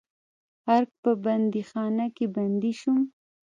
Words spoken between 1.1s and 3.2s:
بندیخانه کې بندي شوم.